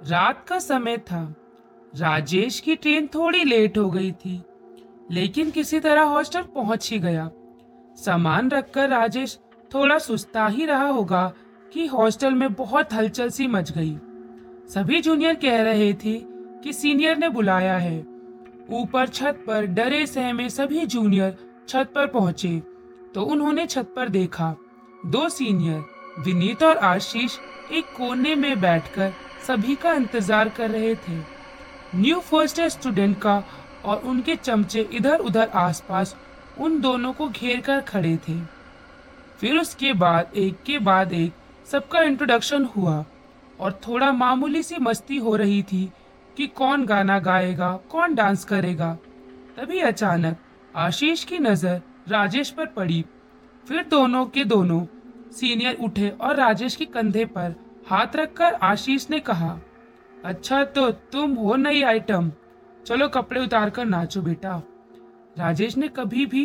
[0.00, 1.22] रात का समय था।
[1.92, 4.40] राजेश की ट्रेन थोड़ी लेट हो गई थी,
[5.10, 7.28] लेकिन किसी तरह हॉस्टल पहुँच ही गया।
[7.96, 9.38] सामान रखकर राजेश
[9.70, 11.32] थोड़ा सुस्ता ही रहा होगा
[11.72, 13.94] कि हॉस्टल में बहुत हलचल सी मच गई।
[14.70, 16.18] सभी जूनियर कह रहे थे
[16.62, 17.98] कि सीनियर ने बुलाया है।
[18.72, 21.36] ऊपर छत पर डरे सहमे सभी जूनियर
[21.68, 22.58] छत पर पहुँचे
[23.14, 24.54] तो उन्होंने छत पर देखा।
[25.06, 25.84] दो सीनियर,
[26.18, 27.38] विनीत और आशीष,
[27.72, 29.12] एक कोने में बैठकर
[29.50, 31.14] सभी का इंतज़ार कर रहे थे।
[31.94, 33.32] न्यू फ़र्स्ट ईयर स्टूडेंट का
[33.84, 36.14] और उनके चमचे इधर उधर आसपास
[36.58, 38.36] उन दोनों को घेर कर खड़े थे।
[39.40, 41.32] फिर उसके बाद, एक के बाद एक,
[41.66, 43.04] सबका इंट्रोडक्शन हुआ
[43.60, 45.84] और थोड़ा मामूली सी मस्ती हो रही थी
[46.36, 48.92] कि कौन गाना गाएगा, कौन डांस करेगा।
[49.56, 50.36] तभी अचानक
[50.76, 53.04] आशीष की नज़र राजेश पर पड़ी।
[53.66, 54.84] फिर दोनों के दोनों
[55.32, 57.54] सीनियर उठे और राजेश के कंधे पर
[57.90, 59.58] हाथ रखकर आशीष ने कहा
[60.24, 62.30] अच्छा तो तुम हो नई आइटम।
[62.86, 64.62] चलो कपड़े उतार कर नाचो बेटा।
[65.36, 66.44] राजेश ने कभी भी,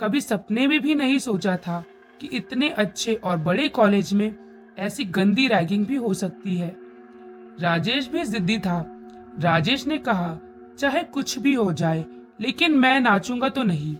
[0.00, 1.82] कभी सपने में भी नहीं सोचा था
[2.20, 4.34] कि इतने अच्छे और बड़े कॉलेज में
[4.78, 6.74] ऐसी गंदी रैगिंग भी हो सकती है।
[7.60, 8.84] राजेश भी जिद्दी था।
[9.40, 10.38] राजेश ने कहा,
[10.78, 12.04] चाहे कुछ भी हो जाए,
[12.40, 13.96] लेकिन मैं नाचूँगा तो नहीं।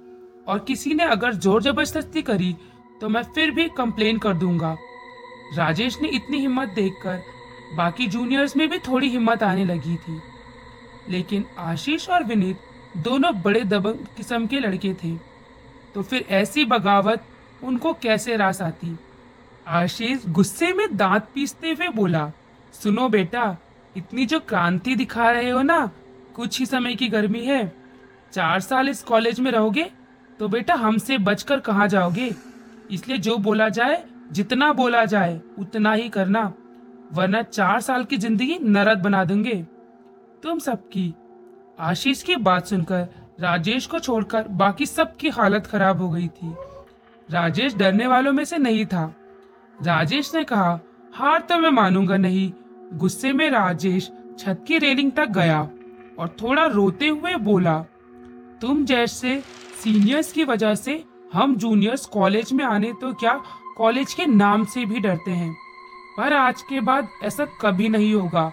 [0.48, 2.54] और किसी ने अगर ज़ोर ज़बरदस्ती करी
[3.00, 4.76] तो मैं फिर भी कंप्लेन कर दूँगा।
[5.54, 7.22] राजेश ने इतनी हिम्मत देखकर
[7.76, 10.20] बाकी जूनियर्स में भी थोड़ी हिम्मत आने लगी थी।
[11.08, 12.58] लेकिन आशीष और विनीत
[12.96, 15.14] दोनों बड़े दबंग किस्म के लड़के थे।
[15.94, 17.24] तो फिर ऐसी बगावत
[17.64, 18.96] उनको कैसे रास आती?
[19.66, 22.30] आशीष गुस्से में दांत पीसते हुए बोला,
[22.74, 23.56] सुनो बेटा,
[23.96, 25.90] इतनी जो क्रांति दिखा रहे हो ना,
[26.34, 27.72] कुछ ही समय की गर्मी है।
[28.32, 29.90] चार साल इस कॉलेज में रहोगे
[30.40, 32.30] तो बेटा हमसे बचकर कहाँ जाओगे?
[32.90, 36.52] इसलिए जो बोला जाए जितना बोला जाए, उतना ही करना,
[37.12, 39.54] वरना चार साल की ज़िंदगी नरद बना देंगे।
[40.42, 41.12] तुम सबकी
[41.78, 43.06] आशीष की बात सुनकर,
[43.40, 46.54] राजेश को छोड़कर बाकी सबकी हालत खराब हो गई थी।
[47.28, 49.04] राजेश डरने वालों में से नहीं था।
[49.78, 50.78] राजेश ने कहा,
[51.14, 52.52] हार तो मैं मानूँगा नहीं।
[52.92, 55.60] गुस्से में राजेश छत की रेलिंग तक गया
[56.18, 57.78] और थोड़ा रोते हुए बोला,
[58.60, 59.40] तुम जैसे
[59.82, 61.02] सीनियर्स की वजह से
[61.32, 63.32] हम जूनियर्स कॉलेज में आने तो क्या
[63.76, 65.52] कॉलेज के नाम से भी डरते हैं।
[66.16, 68.52] पर आज के बाद ऐसा कभी नहीं होगा।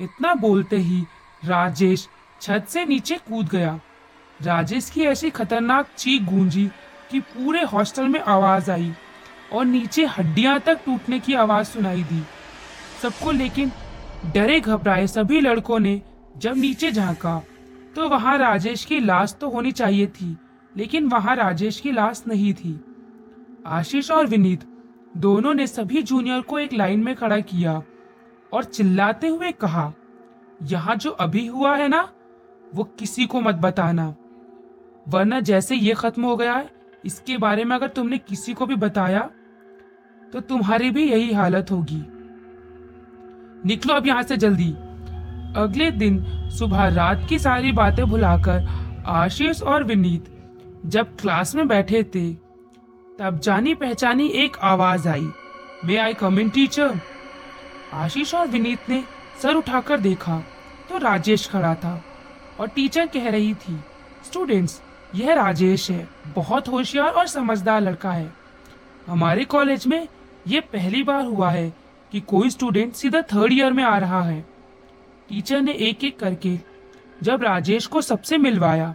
[0.00, 1.00] इतना बोलते ही
[1.42, 2.08] राजेश
[2.40, 3.78] छत से नीचे कूद गया।
[4.40, 6.66] राजेश की ऐसी खतरनाक चीख गूंजी
[7.10, 8.92] कि पूरे हॉस्टल में आवाज़ आई
[9.52, 12.22] और नीचे हड्डियाँ तक टूटने की आवाज़ सुनाई दी।
[13.02, 13.72] सबको लेकिन
[14.34, 16.00] डरे घबराए सभी लड़कों ने
[16.36, 17.40] जब नीचे झांका
[17.96, 20.36] तो वहाँ राजेश की लाश तो होनी चाहिए थी,
[20.74, 22.78] लेकिन वहाँ राजेश की लाश नहीं थी।
[23.64, 24.64] आशीष और विनीत,
[25.16, 27.82] दोनों ने सभी जूनियर को एक लाइन में खड़ा किया
[28.52, 29.92] और चिल्लाते हुए कहा,
[30.62, 32.08] यहाँ जो अभी हुआ है ना,
[32.72, 34.14] वो किसी को मत बताना।
[35.06, 36.70] वरना जैसे ये खत्म हो गया है,
[37.04, 39.30] इसके बारे में अगर तुमने किसी को भी बताया
[40.32, 42.02] तो तुम्हारी भी यही हालत होगी।
[43.64, 44.70] निकलो अब यहाँ से जल्दी।
[45.56, 48.66] अगले दिन सुबह रात की सारी बातें भुलाकर
[49.08, 50.28] आशीष और विनीत
[50.86, 52.30] जब क्लास में बैठे थे
[53.22, 55.26] तब जानी पहचानी एक आवाज़ आई।
[55.84, 56.94] मे आई कम इन टीचर
[57.92, 59.02] आशीष और विनीत ने
[59.42, 60.38] सर उठाकर देखा
[60.88, 61.92] तो राजेश खड़ा था
[62.60, 63.76] और टीचर कह रही थी
[64.26, 64.80] स्टूडेंट्स
[65.14, 68.32] यह राजेश है, बहुत होशियार और समझदार लड़का है।
[69.06, 70.06] हमारे कॉलेज में
[70.48, 71.72] यह पहली बार हुआ है
[72.12, 74.40] कि कोई स्टूडेंट सीधा थर्ड ईयर में आ रहा है।
[75.28, 76.58] टीचर ने एक एक करके
[77.22, 78.94] जब राजेश को सबसे मिलवाया,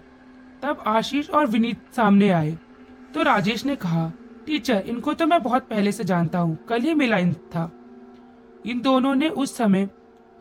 [0.64, 2.58] तब आशीष और विनीत सामने आए।
[3.18, 4.12] तो राजेश ने कहा,
[4.46, 7.70] टीचर, इनको तो मैं बहुत पहले से जानता हूँ। कल ही मिला इन था।
[8.66, 9.88] इन दोनों ने उस समय,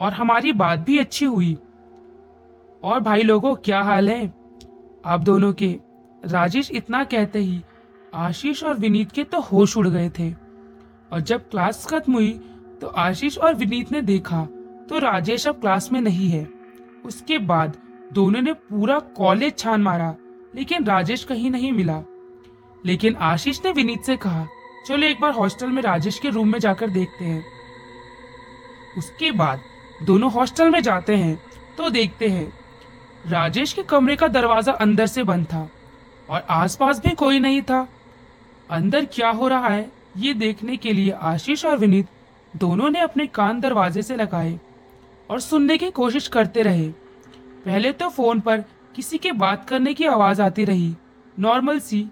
[0.00, 1.56] और हमारी बात भी अच्छी हुई।
[2.82, 4.26] और भाई लोगों, क्या हाल है?
[5.04, 5.69] आप दोनों के
[6.22, 7.62] राजेश इतना कहते ही,
[8.14, 10.31] आशीष और विनीत के तो होश उड़ गए थे।
[11.12, 12.31] और जब क्लास खत्म हुई
[12.81, 14.43] तो आशीष और विनीत ने देखा
[14.88, 16.46] तो राजेश अब क्लास में नहीं है।
[17.05, 17.76] उसके बाद
[18.12, 20.14] दोनों ने पूरा कॉलेज छान मारा,
[20.55, 22.02] लेकिन राजेश कहीं नहीं मिला।
[22.87, 24.47] लेकिन आशीष ने विनीत से कहा,
[24.87, 27.44] चलो एक बार हॉस्टल में राजेश के रूम में जाकर देखते हैं।
[28.99, 29.61] उसके बाद
[30.03, 31.38] दोनों हॉस्टल में जाते हैं
[31.79, 32.53] तो देखते हैं।
[33.29, 35.69] राजेश के कमरे का दरवाज़ा अंदर से बंद था
[36.29, 37.87] और आसपास भी कोई नहीं था।
[38.71, 42.06] अंदर क्या हो रहा है, ये देखने के लिए आशीष और विनीत
[42.55, 44.59] दोनों ने अपने कान दरवाजे से लगाए
[45.31, 46.89] और सुनने की कोशिश करते रहे।
[47.65, 48.65] पहले तो फ़ोन पर
[48.97, 50.94] किसी के बात करने की आवाज़ आती रही,
[51.37, 52.06] नॉर्मल सी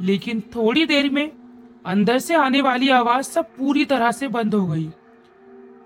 [0.00, 1.30] लेकिन थोड़ी देर में
[1.86, 4.88] अंदर से आने वाली आवाज़ सब पूरी तरह से बंद हो गई।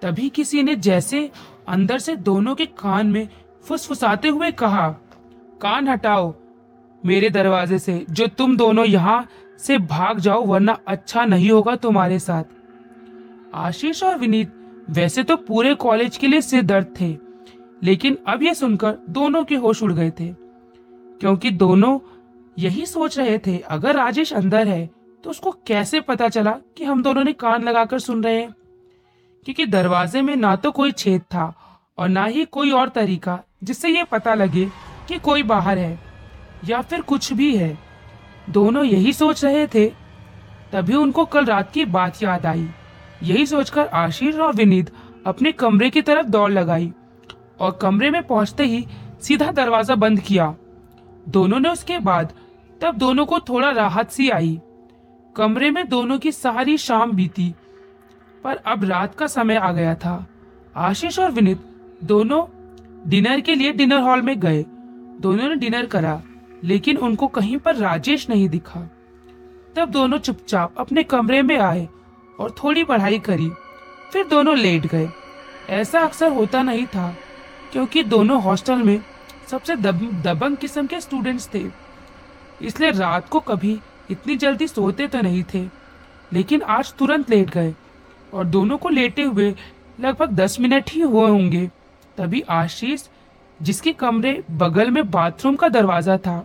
[0.03, 1.31] तभी किसी ने जैसे
[1.69, 3.29] अंदर से दोनों के कान में
[3.65, 4.89] फुसफुसाते हुए कहा,
[5.61, 6.35] कान हटाओ
[7.03, 9.27] मेरे दरवाजे से, जो तुम दोनों यहाँ
[9.59, 12.45] से भाग जाओ, वरना अच्छा नहीं होगा तुम्हारे साथ।
[13.57, 14.53] आशीष और विनीत
[14.91, 17.17] वैसे तो पूरे कॉलेज के लिए सिर दर्द थे,
[17.83, 20.29] लेकिन अब यह सुनकर दोनों के होश उड़ गए थे,
[21.21, 21.99] क्योंकि दोनों
[22.61, 24.87] यही सोच रहे थे, अगर राजेश अंदर है
[25.25, 28.51] तो उसको कैसे पता चला कि हम दोनों ने कान लगाकर सुन रहे हैं?
[29.47, 31.55] क्योंकि दरवाजे में ना तो कोई छेद था
[31.99, 34.65] और ना ही कोई और तरीका जिससे ये पता लगे
[35.09, 35.99] कि कोई बाहर है
[36.69, 37.79] या फिर कुछ भी है।
[38.51, 39.87] दोनों यही सोच रहे थे।
[40.73, 42.69] तभी उनको कल रात की बात याद आई।
[43.23, 44.93] यही सोचकर आशीष और विनीत
[45.27, 46.93] अपने कमरे की तरफ़ दौड़ लगाई
[47.61, 48.85] और कमरे में पहुँचते ही
[49.23, 50.55] सीधा दरवाज़ा बंद किया।
[51.29, 52.33] दोनों ने उसके बाद
[52.81, 54.61] तब दोनों को थोड़ा राहत सी आई।
[55.37, 57.53] कमरे में दोनों की सारी शाम बीती
[58.45, 60.27] पर अब रात का समय आ गया था।
[60.77, 61.65] आशीष और विनीत
[62.05, 62.45] दोनों
[63.07, 64.65] डिनर के लिए डिनर हॉल में गए।
[65.21, 66.21] दोनों ने डिनर करा
[66.65, 68.81] लेकिन उनको कहीं पर राजेश नहीं दिखा।
[69.77, 71.89] तब दोनों चुपचाप अपने कमरे में आए
[72.39, 73.51] और थोड़ी पढ़ाई करी
[74.13, 75.09] फिर दोनों लेट गए।
[75.71, 77.15] ऐसा अक्सर होता नहीं था
[77.73, 79.01] क्योंकि दोनों हॉस्टल में
[79.51, 81.65] सबसे दब, दबंग किस्म के स्टूडेंट्स थे।
[82.61, 83.79] इसलिए रात को कभी
[84.11, 85.63] इतनी जल्दी सोते तो नहीं थे,
[86.33, 87.75] लेकिन आज तुरंत लेट गए
[88.33, 89.55] और दोनों को लेटे हुए
[89.99, 91.67] लगभग दस मिनट ही हुए होंगे।
[92.19, 93.03] तभी आशीष,
[93.61, 96.45] जिसके कमरे बगल में बाथरूम का दरवाज़ा था,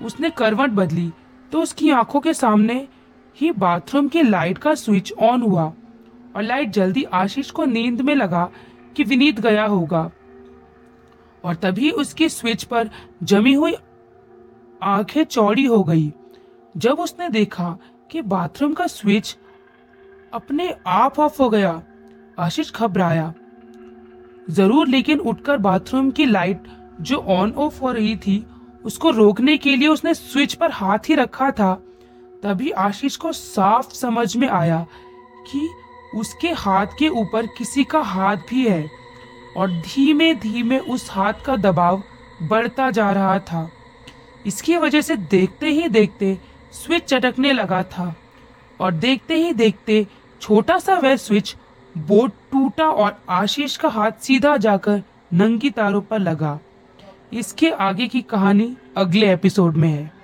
[0.00, 1.10] उसने करवट बदली
[1.52, 2.86] तो उसकी आँखों के सामने
[3.36, 5.64] ही बाथरूम की लाइट का स्विच ऑन हुआ
[6.36, 8.48] और लाइट जल्दी आशीष को नींद में लगा
[8.96, 10.10] कि विनीत गया होगा।
[11.44, 12.90] और तभी उसकी स्विच पर
[13.22, 13.74] जमी हुई
[14.82, 16.12] आँखें चौड़ी हो गई।
[16.74, 17.76] जब उसने देखा
[18.10, 19.36] कि बाथरूम का स्विच
[20.32, 21.82] अपने आप ऑफ़ हो गया,
[22.38, 23.32] आशीष घबराया।
[24.50, 26.62] ज़रूर, लेकिन उठकर बाथरूम की लाइट
[27.00, 28.46] जो ऑन ऑफ़ हो रही थी,
[28.84, 31.74] उसको रोकने के लिए उसने स्विच पर हाथ ही रखा था।
[32.42, 34.86] तभी आशीष को साफ़ समझ में आया
[35.50, 35.68] कि
[36.14, 38.90] उसके हाथ के ऊपर किसी का हाथ भी है
[39.56, 42.02] और धीमे धीमे उस हाथ का दबाव
[42.42, 43.70] बढ़ता जा रहा था।
[44.46, 46.38] इसकी वजह से देखते ही देखते
[46.72, 48.14] स्विच चटकने लगा था
[48.80, 50.06] और देखते ही देखते
[50.40, 51.54] छोटा सा वह स्विच
[51.94, 55.02] बोर्ड टूटा और आशीष का हाथ सीधा जाकर
[55.32, 56.58] नंगी तारों पर लगा।
[57.32, 60.15] इसके आगे की कहानी अगले एपिसोड में है।